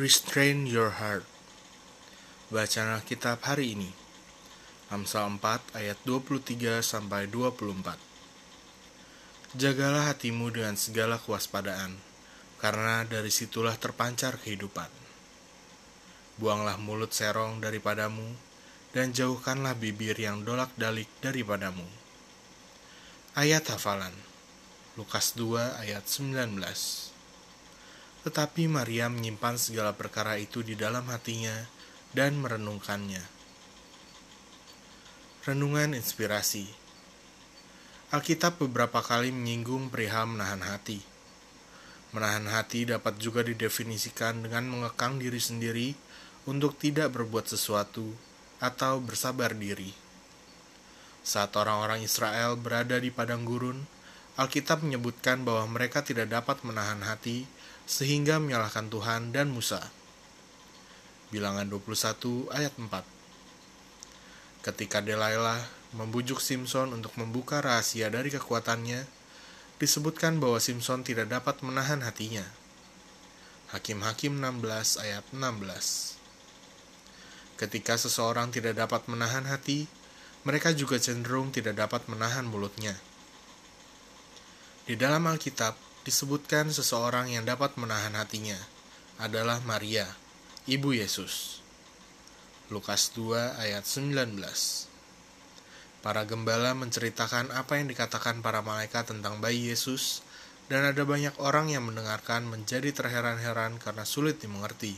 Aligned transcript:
Restrain 0.00 0.64
your 0.64 0.96
heart. 0.96 1.28
Bacaan 2.48 2.96
Alkitab 2.96 3.44
hari 3.44 3.76
ini. 3.76 3.92
Amsal 4.88 5.28
4 5.28 5.76
ayat 5.76 6.00
23 6.08 6.80
sampai 6.80 7.28
24. 7.28 8.00
Jagalah 9.60 10.08
hatimu 10.08 10.56
dengan 10.56 10.80
segala 10.80 11.20
kewaspadaan, 11.20 12.00
karena 12.64 13.04
dari 13.04 13.28
situlah 13.28 13.76
terpancar 13.76 14.40
kehidupan. 14.40 14.88
Buanglah 16.40 16.80
mulut 16.80 17.12
serong 17.12 17.60
daripadamu, 17.60 18.24
dan 18.96 19.12
jauhkanlah 19.12 19.76
bibir 19.76 20.16
yang 20.16 20.48
dolak-dalik 20.48 21.12
daripadamu. 21.20 21.84
Ayat 23.36 23.68
hafalan. 23.68 24.16
Lukas 24.96 25.36
2 25.36 25.76
ayat 25.76 26.08
19. 26.08 27.09
Tetapi 28.20 28.68
Maria 28.68 29.08
menyimpan 29.08 29.56
segala 29.56 29.96
perkara 29.96 30.36
itu 30.36 30.60
di 30.60 30.76
dalam 30.76 31.08
hatinya 31.08 31.56
dan 32.12 32.36
merenungkannya. 32.36 33.22
Renungan 35.40 35.96
inspirasi. 35.96 36.68
Alkitab 38.12 38.60
beberapa 38.60 39.00
kali 39.00 39.32
menyinggung 39.32 39.88
perihal 39.88 40.28
menahan 40.28 40.60
hati. 40.60 41.00
Menahan 42.10 42.50
hati 42.50 42.90
dapat 42.90 43.16
juga 43.22 43.46
didefinisikan 43.46 44.42
dengan 44.42 44.66
mengekang 44.66 45.22
diri 45.22 45.38
sendiri 45.38 45.94
untuk 46.44 46.74
tidak 46.76 47.14
berbuat 47.14 47.46
sesuatu 47.46 48.10
atau 48.58 48.98
bersabar 48.98 49.54
diri. 49.54 49.94
Saat 51.22 51.54
orang-orang 51.54 52.02
Israel 52.02 52.58
berada 52.58 52.98
di 52.98 53.14
padang 53.14 53.46
gurun, 53.46 53.86
Alkitab 54.40 54.82
menyebutkan 54.82 55.46
bahwa 55.46 55.70
mereka 55.70 56.02
tidak 56.02 56.32
dapat 56.32 56.60
menahan 56.66 57.00
hati 57.06 57.46
sehingga 57.90 58.38
menyalahkan 58.38 58.86
Tuhan 58.86 59.34
dan 59.34 59.50
Musa. 59.50 59.82
Bilangan 61.34 61.66
21 61.66 62.46
ayat 62.54 62.70
4 62.78 62.86
Ketika 64.62 65.02
Delilah 65.02 65.58
membujuk 65.98 66.38
Simpson 66.38 66.94
untuk 66.94 67.10
membuka 67.18 67.58
rahasia 67.58 68.06
dari 68.06 68.30
kekuatannya, 68.30 69.10
disebutkan 69.82 70.38
bahwa 70.38 70.62
Simpson 70.62 71.02
tidak 71.02 71.34
dapat 71.34 71.66
menahan 71.66 72.06
hatinya. 72.06 72.46
Hakim-hakim 73.74 74.38
16 74.38 75.02
ayat 75.02 75.26
16 75.34 77.58
Ketika 77.58 77.98
seseorang 77.98 78.54
tidak 78.54 78.78
dapat 78.78 79.10
menahan 79.10 79.50
hati, 79.50 79.90
mereka 80.46 80.70
juga 80.70 80.94
cenderung 81.02 81.50
tidak 81.50 81.74
dapat 81.74 82.06
menahan 82.06 82.46
mulutnya. 82.46 82.94
Di 84.86 84.94
dalam 84.94 85.26
Alkitab 85.26 85.89
disebutkan 86.00 86.72
seseorang 86.72 87.28
yang 87.28 87.44
dapat 87.44 87.76
menahan 87.76 88.16
hatinya 88.16 88.56
adalah 89.20 89.60
Maria, 89.68 90.08
ibu 90.64 90.96
Yesus. 90.96 91.60
Lukas 92.72 93.12
2 93.12 93.60
ayat 93.60 93.84
19. 93.84 94.32
Para 96.00 96.24
gembala 96.24 96.72
menceritakan 96.72 97.52
apa 97.52 97.76
yang 97.76 97.92
dikatakan 97.92 98.40
para 98.40 98.64
malaikat 98.64 99.12
tentang 99.12 99.44
bayi 99.44 99.68
Yesus 99.68 100.24
dan 100.72 100.88
ada 100.88 101.04
banyak 101.04 101.36
orang 101.36 101.68
yang 101.68 101.84
mendengarkan 101.84 102.48
menjadi 102.48 102.88
terheran-heran 102.96 103.76
karena 103.76 104.08
sulit 104.08 104.40
dimengerti. 104.40 104.96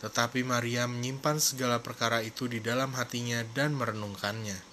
Tetapi 0.00 0.46
Maria 0.46 0.88
menyimpan 0.88 1.42
segala 1.42 1.82
perkara 1.84 2.24
itu 2.24 2.48
di 2.48 2.64
dalam 2.64 2.94
hatinya 2.96 3.44
dan 3.52 3.74
merenungkannya. 3.76 4.67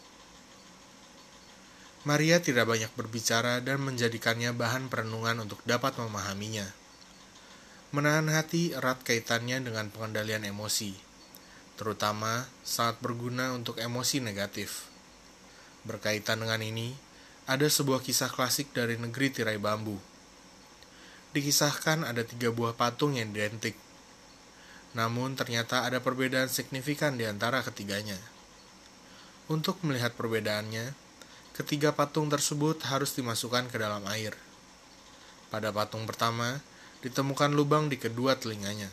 Maria 2.05 2.37
tidak 2.37 2.69
banyak 2.69 2.93
berbicara 2.93 3.65
dan 3.65 3.81
menjadikannya 3.81 4.53
bahan 4.53 4.93
perenungan 4.93 5.41
untuk 5.41 5.57
dapat 5.65 5.97
memahaminya. 5.97 6.69
Menahan 7.89 8.29
hati 8.29 8.77
erat 8.77 9.01
kaitannya 9.01 9.65
dengan 9.65 9.89
pengendalian 9.89 10.45
emosi, 10.45 10.93
terutama 11.81 12.45
saat 12.61 13.01
berguna 13.01 13.57
untuk 13.57 13.81
emosi 13.81 14.21
negatif. 14.21 14.85
Berkaitan 15.81 16.45
dengan 16.45 16.61
ini, 16.61 16.93
ada 17.49 17.65
sebuah 17.65 18.05
kisah 18.05 18.29
klasik 18.29 18.69
dari 18.69 19.01
negeri 19.01 19.33
tirai 19.33 19.57
bambu. 19.57 19.97
Dikisahkan 21.33 22.05
ada 22.05 22.21
tiga 22.21 22.53
buah 22.53 22.77
patung 22.77 23.17
yang 23.17 23.33
identik, 23.33 23.73
namun 24.93 25.33
ternyata 25.33 25.89
ada 25.89 26.05
perbedaan 26.05 26.53
signifikan 26.53 27.17
di 27.17 27.25
antara 27.25 27.65
ketiganya. 27.65 28.21
Untuk 29.49 29.81
melihat 29.81 30.13
perbedaannya, 30.13 31.04
Ketiga 31.55 31.95
patung 31.95 32.27
tersebut 32.27 32.83
harus 32.91 33.15
dimasukkan 33.15 33.71
ke 33.71 33.79
dalam 33.79 34.03
air. 34.11 34.35
Pada 35.47 35.71
patung 35.71 36.03
pertama, 36.03 36.59
ditemukan 36.99 37.55
lubang 37.55 37.87
di 37.87 37.95
kedua 37.95 38.35
telinganya. 38.35 38.91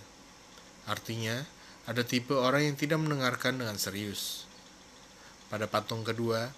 Artinya, 0.87 1.43
ada 1.91 2.07
tipe 2.07 2.31
orang 2.31 2.71
yang 2.71 2.77
tidak 2.79 3.03
mendengarkan 3.03 3.59
dengan 3.59 3.75
serius. 3.83 4.47
Pada 5.51 5.67
patung 5.67 6.07
kedua, 6.07 6.55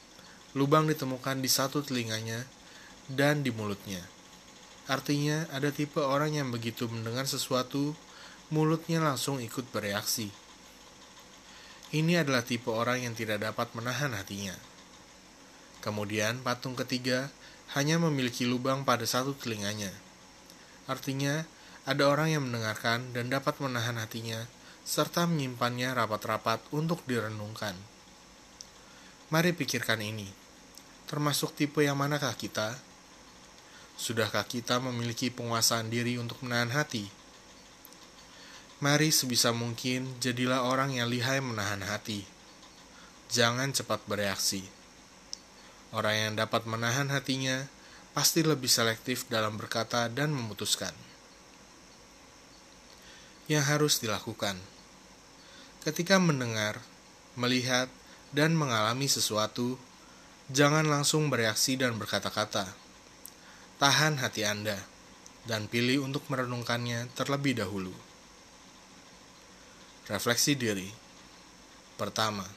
lubang 0.53 0.85
ditemukan 0.85 1.41
di 1.41 1.49
satu 1.49 1.81
telinganya 1.81 2.45
dan 3.09 3.41
di 3.41 3.49
mulutnya. 3.49 4.05
Artinya, 4.85 5.49
ada 5.57 5.73
tipe 5.73 6.05
orang 6.05 6.37
yang 6.37 6.53
begitu 6.53 6.85
mendengar 6.85 7.25
sesuatu, 7.25 7.97
mulutnya 8.53 9.01
langsung 9.01 9.41
ikut 9.41 9.73
bereaksi. 9.73 10.29
Ini 11.97 12.21
adalah 12.21 12.45
tipe 12.45 12.69
orang 12.69 13.09
yang 13.09 13.17
tidak 13.17 13.41
dapat 13.41 13.73
menahan 13.73 14.13
hatinya. 14.13 14.74
Kemudian 15.85 16.41
patung 16.41 16.73
ketiga 16.73 17.29
hanya 17.77 18.01
memiliki 18.01 18.49
lubang 18.49 18.89
pada 18.89 19.05
satu 19.05 19.37
telinganya. 19.37 19.93
Artinya, 20.89 21.45
ada 21.85 22.09
orang 22.09 22.33
yang 22.33 22.49
mendengarkan 22.49 23.13
dan 23.13 23.29
dapat 23.29 23.61
menahan 23.61 24.01
hatinya, 24.01 24.49
serta 24.81 25.29
menyimpannya 25.29 25.93
rapat-rapat 25.93 26.65
untuk 26.73 27.05
direnungkan. 27.05 27.77
Mari 29.29 29.53
pikirkan 29.53 30.01
ini. 30.01 30.25
Termasuk 31.05 31.53
tipe 31.53 31.85
yang 31.85 32.01
manakah 32.01 32.33
kita? 32.33 32.81
Sudahkah 34.01 34.49
kita 34.49 34.81
memiliki 34.81 35.29
penguasaan 35.29 35.93
diri 35.93 36.17
untuk 36.17 36.41
menahan 36.41 36.73
hati? 36.73 37.13
Mari 38.81 39.13
sebisa 39.13 39.53
mungkin 39.53 40.17
jadilah 40.17 40.65
orang 40.65 40.97
yang 40.97 41.13
lihai 41.13 41.45
menahan 41.45 41.85
hati. 41.85 42.25
Jangan 43.29 43.77
cepat 43.77 44.01
bereaksi 44.09 44.84
Orang 45.95 46.19
yang 46.19 46.33
dapat 46.35 46.67
menahan 46.67 47.07
hatinya 47.15 47.71
pasti 48.19 48.43
lebih 48.43 48.67
selektif 48.67 49.31
dalam 49.31 49.55
berkata 49.55 50.11
dan 50.11 50.35
memutuskan. 50.35 50.91
Yang 53.47 53.65
harus 53.71 53.95
dilakukan 54.03 54.59
ketika 55.85 56.17
mendengar, 56.17 56.81
melihat, 57.37 57.93
dan 58.33 58.57
mengalami 58.57 59.07
sesuatu, 59.07 59.77
jangan 60.49 60.89
langsung 60.89 61.29
bereaksi 61.29 61.77
dan 61.77 61.95
berkata-kata. 62.01 62.73
Tahan 63.79 64.19
hati 64.19 64.49
Anda 64.49 64.81
dan 65.45 65.69
pilih 65.69 66.09
untuk 66.09 66.25
merenungkannya 66.33 67.13
terlebih 67.13 67.61
dahulu. 67.61 67.93
Refleksi 70.09 70.57
diri. 70.57 70.89
Pertama, 72.01 72.49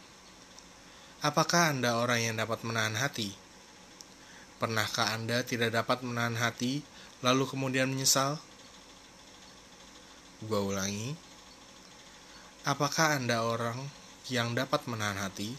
Apakah 1.17 1.73
Anda 1.73 1.97
orang 1.97 2.21
yang 2.21 2.35
dapat 2.37 2.61
menahan 2.61 2.93
hati? 2.93 3.33
Pernahkah 4.61 5.17
Anda 5.17 5.41
tidak 5.41 5.73
dapat 5.73 6.05
menahan 6.05 6.37
hati, 6.37 6.85
lalu 7.25 7.49
kemudian 7.49 7.89
menyesal? 7.89 8.37
Gua 10.45 10.61
ulangi. 10.61 11.17
Apakah 12.69 13.17
Anda 13.17 13.41
orang 13.41 13.89
yang 14.29 14.53
dapat 14.53 14.85
menahan 14.85 15.17
hati? 15.17 15.57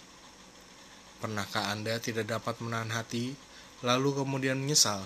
Pernahkah 1.18 1.74
Anda 1.74 1.98
tidak 1.98 2.30
dapat 2.30 2.62
menahan 2.62 2.94
hati, 2.94 3.34
lalu 3.82 4.14
kemudian 4.14 4.62
menyesal? 4.62 5.02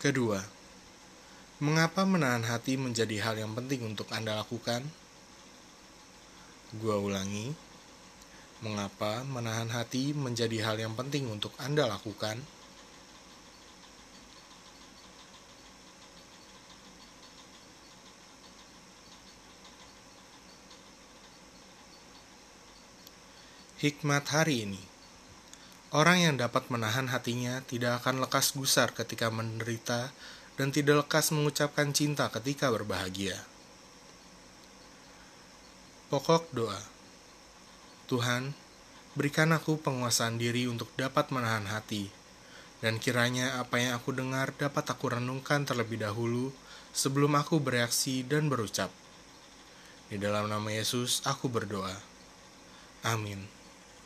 Kedua, 0.00 0.40
mengapa 1.60 2.08
menahan 2.08 2.40
hati 2.40 2.80
menjadi 2.80 3.20
hal 3.20 3.36
yang 3.36 3.52
penting 3.52 3.84
untuk 3.84 4.08
Anda 4.08 4.32
lakukan? 4.32 4.80
Gua 6.80 6.96
ulangi, 6.96 7.52
mengapa 8.64 9.20
menahan 9.28 9.68
hati 9.68 10.16
menjadi 10.16 10.64
hal 10.64 10.80
yang 10.80 10.96
penting 10.96 11.28
untuk 11.28 11.52
Anda 11.60 11.84
lakukan? 11.84 12.40
Hikmat 23.84 24.24
hari 24.32 24.64
ini 24.64 24.89
Orang 25.90 26.22
yang 26.22 26.38
dapat 26.38 26.70
menahan 26.70 27.10
hatinya 27.10 27.66
tidak 27.66 28.02
akan 28.02 28.22
lekas 28.22 28.54
gusar 28.54 28.94
ketika 28.94 29.26
menderita 29.26 30.14
dan 30.54 30.70
tidak 30.70 31.06
lekas 31.06 31.34
mengucapkan 31.34 31.90
cinta 31.90 32.30
ketika 32.30 32.70
berbahagia. 32.70 33.34
Pokok 36.10 36.46
doa 36.54 36.78
Tuhan, 38.10 38.54
berikan 39.14 39.54
aku 39.54 39.78
penguasaan 39.78 40.34
diri 40.34 40.66
untuk 40.66 40.90
dapat 40.98 41.30
menahan 41.30 41.70
hati, 41.70 42.10
dan 42.82 42.98
kiranya 42.98 43.62
apa 43.62 43.78
yang 43.78 43.94
aku 43.94 44.10
dengar 44.10 44.50
dapat 44.58 44.82
aku 44.82 45.14
renungkan 45.14 45.62
terlebih 45.62 46.02
dahulu 46.02 46.50
sebelum 46.90 47.38
aku 47.38 47.62
bereaksi 47.62 48.26
dan 48.26 48.50
berucap. 48.50 48.90
Di 50.10 50.18
dalam 50.18 50.50
nama 50.50 50.74
Yesus, 50.74 51.22
aku 51.22 51.46
berdoa. 51.46 51.94
Amin. 53.06 53.59